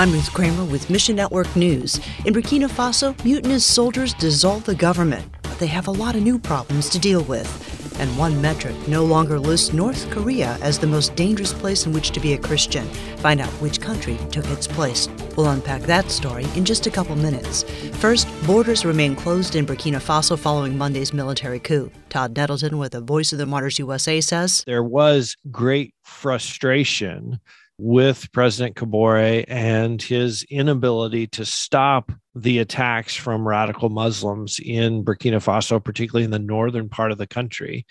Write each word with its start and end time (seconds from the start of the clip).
I'm 0.00 0.12
Ruth 0.12 0.32
Kramer 0.32 0.64
with 0.64 0.88
Mission 0.88 1.14
Network 1.14 1.54
News. 1.54 2.00
In 2.24 2.32
Burkina 2.32 2.70
Faso, 2.70 3.22
mutinous 3.22 3.66
soldiers 3.66 4.14
dissolve 4.14 4.64
the 4.64 4.74
government, 4.74 5.30
but 5.42 5.58
they 5.58 5.66
have 5.66 5.88
a 5.88 5.90
lot 5.90 6.16
of 6.16 6.22
new 6.22 6.38
problems 6.38 6.88
to 6.88 6.98
deal 6.98 7.22
with. 7.24 7.46
And 8.00 8.16
one 8.16 8.40
metric 8.40 8.74
no 8.88 9.04
longer 9.04 9.38
lists 9.38 9.74
North 9.74 10.10
Korea 10.10 10.56
as 10.62 10.78
the 10.78 10.86
most 10.86 11.14
dangerous 11.16 11.52
place 11.52 11.84
in 11.84 11.92
which 11.92 12.12
to 12.12 12.20
be 12.20 12.32
a 12.32 12.38
Christian. 12.38 12.86
Find 13.18 13.42
out 13.42 13.50
which 13.60 13.82
country 13.82 14.16
took 14.30 14.46
its 14.46 14.66
place. 14.66 15.06
We'll 15.36 15.50
unpack 15.50 15.82
that 15.82 16.10
story 16.10 16.46
in 16.56 16.64
just 16.64 16.86
a 16.86 16.90
couple 16.90 17.14
minutes. 17.14 17.64
First, 17.98 18.26
borders 18.46 18.86
remain 18.86 19.14
closed 19.14 19.54
in 19.54 19.66
Burkina 19.66 20.00
Faso 20.00 20.38
following 20.38 20.78
Monday's 20.78 21.12
military 21.12 21.60
coup. 21.60 21.90
Todd 22.08 22.34
Nettleton 22.34 22.78
with 22.78 22.92
the 22.92 23.02
Voice 23.02 23.32
of 23.34 23.38
the 23.38 23.44
Martyrs 23.44 23.78
USA 23.78 24.22
says 24.22 24.64
There 24.66 24.82
was 24.82 25.36
great 25.50 25.92
frustration 26.04 27.38
with 27.80 28.30
President 28.32 28.76
Kabore 28.76 29.44
and 29.48 30.02
his 30.02 30.44
inability 30.50 31.26
to 31.28 31.46
stop 31.46 32.12
the 32.34 32.58
attacks 32.58 33.16
from 33.16 33.48
radical 33.48 33.88
Muslims 33.88 34.60
in 34.62 35.02
Burkina 35.02 35.42
Faso, 35.42 35.82
particularly 35.82 36.24
in 36.24 36.30
the 36.30 36.38
northern 36.38 36.90
part 36.90 37.10
of 37.10 37.16
the 37.18 37.26
country. 37.26 37.86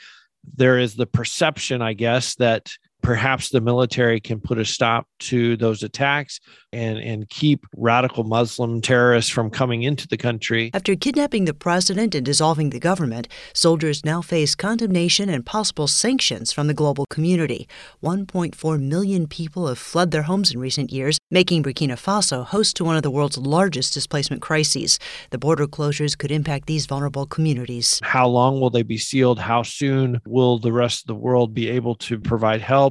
There 0.56 0.78
is 0.78 0.96
the 0.96 1.08
perception, 1.08 1.82
I 1.82 1.94
guess, 1.94 2.36
that 2.36 2.72
perhaps 3.02 3.50
the 3.50 3.62
military 3.62 4.20
can 4.20 4.40
put 4.40 4.58
a 4.58 4.66
stop 4.66 5.08
to 5.20 5.58
those 5.58 5.84
attacks 5.84 6.40
and, 6.72 6.98
and 7.00 7.30
keep 7.30 7.66
radical 7.76 8.24
Muslim 8.24 8.82
terrorists 8.82 9.32
from 9.32 9.50
coming 9.50 9.84
into 9.84 10.08
the 10.08 10.18
country. 10.18 10.70
After 10.74 10.96
kidnapping 10.96 11.46
the 11.46 11.54
president 11.54 12.14
and 12.14 12.26
dissolving 12.26 12.70
the 12.70 12.80
government, 12.80 13.28
soldiers 13.54 14.06
now 14.06 14.22
face 14.22 14.56
condemnation 14.56 15.30
and 15.30 15.46
possible 15.46 15.88
sanctions 15.88 16.52
from 16.52 16.68
the 16.68 16.74
global 16.74 17.06
community. 17.10 17.68
1.4 18.04 18.82
million 18.82 19.28
people 19.28 19.68
have 19.68 19.80
fled 19.80 20.12
their 20.12 20.24
homes 20.24 20.52
in 20.52 20.60
recent 20.60 20.92
years, 20.92 21.18
making 21.32 21.64
Burkina 21.64 21.94
Faso 21.94 22.46
host 22.46 22.76
to 22.78 22.84
one 22.84 22.96
of 22.96 23.04
the 23.04 23.12
world's 23.12 23.38
largest 23.38 23.94
displacement 23.94 24.42
crises. 24.42 25.00
The 25.32 25.38
border 25.38 25.68
closures 25.68 26.18
could 26.18 26.32
impact 26.32 26.68
these 26.68 26.86
vulnerable 26.86 27.26
communities. 27.26 28.00
How 28.04 28.28
long 28.28 28.60
will 28.60 28.70
they 28.70 28.84
be 28.84 28.98
sealed? 28.98 29.40
How 29.40 29.64
soon 29.64 30.20
will 30.26 30.60
the 30.60 30.72
rest 30.72 31.04
of 31.04 31.08
the 31.08 31.16
world 31.16 31.54
be 31.54 31.70
able 31.70 31.96
to 31.96 32.20
provide 32.20 32.62
help? 32.62 32.89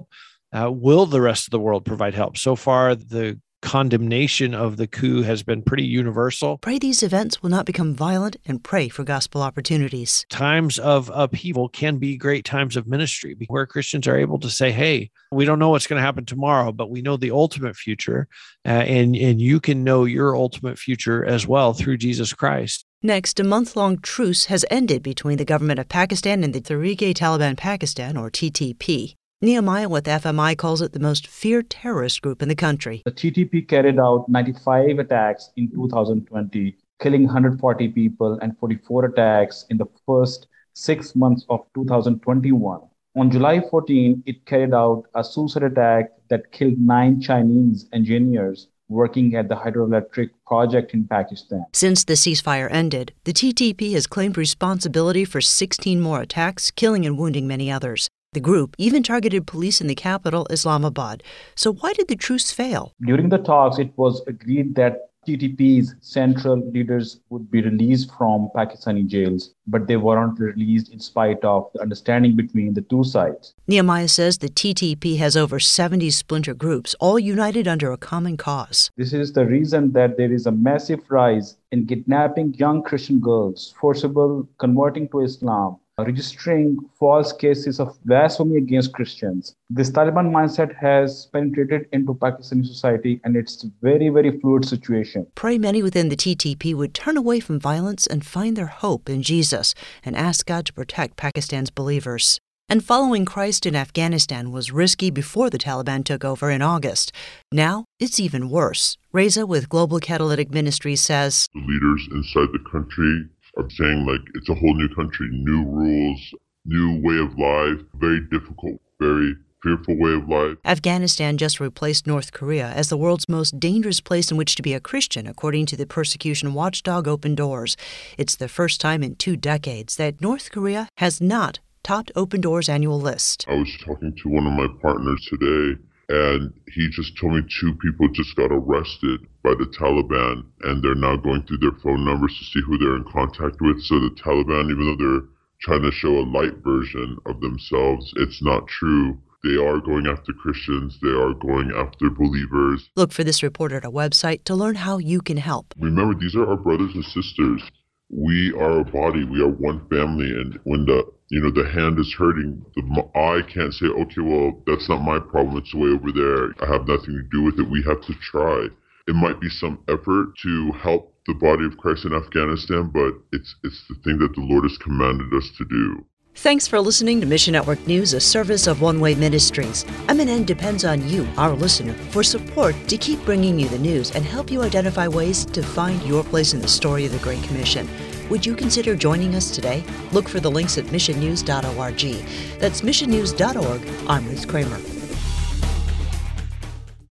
Uh, 0.52 0.70
will 0.70 1.06
the 1.06 1.20
rest 1.20 1.46
of 1.46 1.50
the 1.50 1.60
world 1.60 1.84
provide 1.84 2.14
help? 2.14 2.36
So 2.36 2.56
far, 2.56 2.94
the 2.94 3.38
condemnation 3.60 4.54
of 4.54 4.76
the 4.76 4.86
coup 4.86 5.22
has 5.22 5.42
been 5.42 5.62
pretty 5.62 5.84
universal. 5.84 6.58
Pray 6.58 6.78
these 6.78 7.02
events 7.02 7.42
will 7.42 7.50
not 7.50 7.66
become 7.66 7.94
violent 7.94 8.36
and 8.46 8.62
pray 8.62 8.88
for 8.88 9.04
gospel 9.04 9.42
opportunities. 9.42 10.24
Times 10.30 10.78
of 10.78 11.10
upheaval 11.12 11.68
can 11.68 11.98
be 11.98 12.16
great 12.16 12.44
times 12.44 12.76
of 12.76 12.86
ministry 12.86 13.36
where 13.48 13.66
Christians 13.66 14.06
are 14.06 14.16
able 14.16 14.38
to 14.38 14.50
say, 14.50 14.70
hey, 14.70 15.10
we 15.32 15.44
don't 15.44 15.58
know 15.58 15.70
what's 15.70 15.86
going 15.86 15.98
to 15.98 16.06
happen 16.06 16.24
tomorrow, 16.24 16.72
but 16.72 16.90
we 16.90 17.02
know 17.02 17.16
the 17.16 17.30
ultimate 17.30 17.76
future. 17.76 18.28
Uh, 18.64 18.70
and, 18.70 19.16
and 19.16 19.40
you 19.40 19.60
can 19.60 19.84
know 19.84 20.04
your 20.04 20.36
ultimate 20.36 20.78
future 20.78 21.24
as 21.24 21.46
well 21.46 21.72
through 21.72 21.96
Jesus 21.96 22.32
Christ. 22.32 22.84
Next, 23.02 23.38
a 23.38 23.44
month 23.44 23.76
long 23.76 23.98
truce 23.98 24.46
has 24.46 24.64
ended 24.70 25.02
between 25.02 25.38
the 25.38 25.44
government 25.44 25.78
of 25.78 25.88
Pakistan 25.88 26.42
and 26.42 26.52
the 26.52 26.60
Tehrik-e-Taliban 26.60 27.56
Pakistan, 27.56 28.16
or 28.16 28.28
TTP. 28.28 29.14
Nehemiah 29.40 29.88
with 29.88 30.06
FMI 30.06 30.58
calls 30.58 30.82
it 30.82 30.92
the 30.92 30.98
most 30.98 31.28
feared 31.28 31.70
terrorist 31.70 32.22
group 32.22 32.42
in 32.42 32.48
the 32.48 32.56
country. 32.56 33.02
The 33.04 33.12
TTP 33.12 33.68
carried 33.68 34.00
out 34.00 34.28
95 34.28 34.98
attacks 34.98 35.52
in 35.56 35.70
2020, 35.70 36.76
killing 37.00 37.22
140 37.26 37.88
people 37.90 38.36
and 38.42 38.58
44 38.58 39.04
attacks 39.04 39.64
in 39.70 39.76
the 39.76 39.86
first 40.04 40.48
six 40.72 41.14
months 41.14 41.46
of 41.50 41.60
2021. 41.76 42.80
On 43.14 43.30
July 43.30 43.60
14, 43.70 44.24
it 44.26 44.44
carried 44.44 44.74
out 44.74 45.04
a 45.14 45.22
suicide 45.22 45.62
attack 45.62 46.10
that 46.30 46.50
killed 46.50 46.80
nine 46.80 47.20
Chinese 47.20 47.86
engineers 47.92 48.66
working 48.88 49.36
at 49.36 49.48
the 49.48 49.54
hydroelectric 49.54 50.30
project 50.48 50.94
in 50.94 51.06
Pakistan. 51.06 51.64
Since 51.72 52.04
the 52.04 52.14
ceasefire 52.14 52.68
ended, 52.72 53.12
the 53.22 53.32
TTP 53.32 53.92
has 53.92 54.08
claimed 54.08 54.36
responsibility 54.36 55.24
for 55.24 55.40
16 55.40 56.00
more 56.00 56.22
attacks, 56.22 56.72
killing 56.72 57.06
and 57.06 57.16
wounding 57.16 57.46
many 57.46 57.70
others. 57.70 58.07
The 58.34 58.40
group 58.40 58.76
even 58.76 59.02
targeted 59.02 59.46
police 59.46 59.80
in 59.80 59.86
the 59.86 59.94
capital, 59.94 60.46
Islamabad. 60.50 61.22
So, 61.54 61.72
why 61.72 61.94
did 61.94 62.08
the 62.08 62.16
truce 62.16 62.52
fail? 62.52 62.92
During 63.00 63.30
the 63.30 63.38
talks, 63.38 63.78
it 63.78 63.90
was 63.96 64.20
agreed 64.26 64.74
that 64.74 65.08
TTP's 65.26 65.94
central 66.00 66.58
leaders 66.70 67.20
would 67.30 67.50
be 67.50 67.62
released 67.62 68.10
from 68.18 68.50
Pakistani 68.54 69.06
jails, 69.06 69.54
but 69.66 69.86
they 69.86 69.96
weren't 69.96 70.38
released 70.38 70.92
in 70.92 71.00
spite 71.00 71.42
of 71.42 71.70
the 71.72 71.80
understanding 71.80 72.36
between 72.36 72.74
the 72.74 72.82
two 72.82 73.02
sides. 73.02 73.54
Nehemiah 73.66 74.08
says 74.08 74.36
the 74.36 74.50
TTP 74.50 75.16
has 75.16 75.34
over 75.34 75.58
70 75.58 76.10
splinter 76.10 76.52
groups, 76.52 76.94
all 77.00 77.18
united 77.18 77.66
under 77.66 77.92
a 77.92 77.96
common 77.96 78.36
cause. 78.36 78.90
This 78.98 79.14
is 79.14 79.32
the 79.32 79.46
reason 79.46 79.92
that 79.92 80.18
there 80.18 80.32
is 80.32 80.44
a 80.44 80.52
massive 80.52 81.00
rise 81.10 81.56
in 81.72 81.86
kidnapping 81.86 82.52
young 82.54 82.82
Christian 82.82 83.20
girls, 83.20 83.74
forcible 83.80 84.46
converting 84.58 85.08
to 85.08 85.20
Islam, 85.20 85.78
registering 86.04 86.78
false 86.98 87.32
cases 87.32 87.80
of 87.80 87.98
blasphemy 88.04 88.56
against 88.56 88.92
Christians. 88.92 89.54
This 89.70 89.90
Taliban 89.90 90.30
mindset 90.30 90.74
has 90.76 91.26
penetrated 91.32 91.86
into 91.92 92.14
Pakistani 92.14 92.66
society 92.66 93.20
and 93.24 93.36
it's 93.36 93.64
a 93.64 93.68
very, 93.82 94.08
very 94.08 94.38
fluid 94.40 94.64
situation. 94.64 95.26
Pray 95.34 95.58
many 95.58 95.82
within 95.82 96.08
the 96.08 96.16
TTP 96.16 96.74
would 96.74 96.94
turn 96.94 97.16
away 97.16 97.40
from 97.40 97.60
violence 97.60 98.06
and 98.06 98.24
find 98.24 98.56
their 98.56 98.66
hope 98.66 99.08
in 99.08 99.22
Jesus 99.22 99.74
and 100.04 100.16
ask 100.16 100.46
God 100.46 100.66
to 100.66 100.72
protect 100.72 101.16
Pakistan's 101.16 101.70
believers. 101.70 102.40
And 102.70 102.84
following 102.84 103.24
Christ 103.24 103.64
in 103.64 103.74
Afghanistan 103.74 104.52
was 104.52 104.70
risky 104.70 105.08
before 105.10 105.48
the 105.48 105.56
Taliban 105.56 106.04
took 106.04 106.22
over 106.22 106.50
in 106.50 106.60
August. 106.60 107.12
Now 107.50 107.86
it's 107.98 108.20
even 108.20 108.50
worse. 108.50 108.98
Reza 109.10 109.46
with 109.46 109.70
Global 109.70 110.00
Catalytic 110.00 110.50
Ministries 110.50 111.00
says 111.00 111.46
The 111.54 111.60
leaders 111.60 112.06
inside 112.12 112.52
the 112.52 112.62
country 112.70 113.30
are 113.58 113.70
saying 113.70 114.06
like 114.06 114.20
it's 114.34 114.48
a 114.48 114.54
whole 114.54 114.74
new 114.74 114.88
country, 114.94 115.28
new 115.30 115.64
rules, 115.64 116.34
new 116.64 117.00
way 117.02 117.18
of 117.18 117.38
life, 117.38 117.84
very 117.94 118.20
difficult, 118.30 118.80
very 119.00 119.34
fearful 119.62 119.98
way 119.98 120.12
of 120.12 120.28
life. 120.28 120.56
Afghanistan 120.64 121.36
just 121.36 121.58
replaced 121.58 122.06
North 122.06 122.32
Korea 122.32 122.68
as 122.68 122.88
the 122.88 122.96
world's 122.96 123.28
most 123.28 123.58
dangerous 123.58 124.00
place 124.00 124.30
in 124.30 124.36
which 124.36 124.54
to 124.54 124.62
be 124.62 124.72
a 124.74 124.80
Christian, 124.80 125.26
according 125.26 125.66
to 125.66 125.76
the 125.76 125.86
persecution 125.86 126.54
watchdog 126.54 127.08
Open 127.08 127.34
Doors. 127.34 127.76
It's 128.16 128.36
the 128.36 128.48
first 128.48 128.80
time 128.80 129.02
in 129.02 129.16
two 129.16 129.36
decades 129.36 129.96
that 129.96 130.20
North 130.20 130.52
Korea 130.52 130.88
has 130.98 131.20
not 131.20 131.58
topped 131.82 132.12
Open 132.14 132.40
Doors' 132.40 132.68
annual 132.68 133.00
list. 133.00 133.46
I 133.48 133.54
was 133.54 133.76
talking 133.84 134.14
to 134.22 134.28
one 134.28 134.46
of 134.46 134.52
my 134.52 134.68
partners 134.80 135.26
today, 135.28 135.80
and 136.08 136.52
he 136.72 136.88
just 136.90 137.16
told 137.18 137.34
me 137.34 137.42
two 137.60 137.74
people 137.74 138.08
just 138.08 138.34
got 138.36 138.50
arrested 138.50 139.20
by 139.42 139.50
the 139.50 139.66
Taliban, 139.78 140.44
and 140.62 140.82
they're 140.82 140.94
now 140.94 141.16
going 141.16 141.42
through 141.44 141.58
their 141.58 141.78
phone 141.82 142.04
numbers 142.04 142.36
to 142.38 142.44
see 142.44 142.64
who 142.66 142.78
they're 142.78 142.96
in 142.96 143.04
contact 143.04 143.60
with. 143.60 143.82
So 143.82 144.00
the 144.00 144.10
Taliban, 144.10 144.70
even 144.70 144.86
though 144.86 144.96
they're 144.96 145.28
trying 145.60 145.82
to 145.82 145.92
show 145.92 146.18
a 146.18 146.24
light 146.24 146.56
version 146.64 147.18
of 147.26 147.40
themselves, 147.40 148.12
it's 148.16 148.42
not 148.42 148.66
true. 148.68 149.18
They 149.44 149.56
are 149.56 149.80
going 149.80 150.06
after 150.06 150.32
Christians. 150.32 150.98
They 151.00 151.10
are 151.10 151.32
going 151.34 151.70
after 151.76 152.10
believers. 152.10 152.88
Look 152.96 153.12
for 153.12 153.22
this 153.22 153.42
report 153.42 153.72
at 153.72 153.84
our 153.84 153.90
website 153.90 154.44
to 154.44 154.54
learn 154.54 154.74
how 154.74 154.98
you 154.98 155.20
can 155.20 155.36
help. 155.36 155.74
Remember, 155.78 156.18
these 156.18 156.34
are 156.34 156.48
our 156.48 156.56
brothers 156.56 156.94
and 156.94 157.04
sisters. 157.04 157.62
We 158.10 158.52
are 158.54 158.80
a 158.80 158.84
body. 158.84 159.24
We 159.24 159.42
are 159.42 159.48
one 159.48 159.86
family. 159.88 160.30
And 160.30 160.58
when 160.64 160.86
the 160.86 161.04
you 161.28 161.40
know 161.42 161.50
the 161.50 161.68
hand 161.68 161.98
is 161.98 162.14
hurting, 162.14 162.64
the 162.74 162.82
eye 163.14 163.42
can't 163.52 163.74
say, 163.74 163.86
okay, 163.86 164.22
well 164.22 164.62
that's 164.66 164.88
not 164.88 165.02
my 165.02 165.18
problem. 165.18 165.58
It's 165.58 165.74
way 165.74 165.90
over 165.90 166.10
there. 166.12 166.54
I 166.60 166.72
have 166.72 166.88
nothing 166.88 167.14
to 167.14 167.22
do 167.30 167.42
with 167.42 167.58
it. 167.58 167.68
We 167.68 167.82
have 167.86 168.00
to 168.02 168.14
try. 168.14 168.68
It 169.06 169.14
might 169.14 169.40
be 169.40 169.48
some 169.48 169.78
effort 169.88 170.36
to 170.42 170.72
help 170.72 171.14
the 171.26 171.34
body 171.34 171.66
of 171.66 171.76
Christ 171.76 172.06
in 172.06 172.14
Afghanistan, 172.14 172.90
but 172.92 173.12
it's 173.32 173.54
it's 173.62 173.84
the 173.88 173.94
thing 173.96 174.18
that 174.18 174.34
the 174.34 174.40
Lord 174.42 174.64
has 174.64 174.78
commanded 174.78 175.32
us 175.34 175.50
to 175.58 175.64
do. 175.64 176.04
Thanks 176.38 176.68
for 176.68 176.80
listening 176.80 177.20
to 177.20 177.26
Mission 177.26 177.50
Network 177.50 177.84
News, 177.88 178.12
a 178.12 178.20
service 178.20 178.68
of 178.68 178.80
One 178.80 179.00
Way 179.00 179.16
Ministries. 179.16 179.82
MNN 180.06 180.46
depends 180.46 180.84
on 180.84 181.06
you, 181.08 181.26
our 181.36 181.50
listener, 181.50 181.94
for 182.12 182.22
support 182.22 182.76
to 182.86 182.96
keep 182.96 183.20
bringing 183.24 183.58
you 183.58 183.68
the 183.68 183.78
news 183.80 184.12
and 184.12 184.24
help 184.24 184.48
you 184.48 184.62
identify 184.62 185.08
ways 185.08 185.44
to 185.46 185.64
find 185.64 186.00
your 186.04 186.22
place 186.22 186.54
in 186.54 186.60
the 186.60 186.68
story 186.68 187.04
of 187.04 187.10
the 187.10 187.18
Great 187.18 187.42
Commission. 187.42 187.88
Would 188.30 188.46
you 188.46 188.54
consider 188.54 188.94
joining 188.94 189.34
us 189.34 189.50
today? 189.50 189.82
Look 190.12 190.28
for 190.28 190.38
the 190.38 190.48
links 190.48 190.78
at 190.78 190.84
missionnews.org. 190.84 192.60
That's 192.60 192.82
missionnews.org. 192.82 194.08
I'm 194.08 194.28
Ruth 194.28 194.46
Kramer. 194.46 194.97